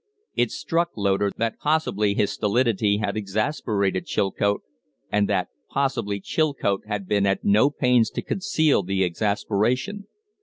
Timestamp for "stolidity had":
2.31-3.15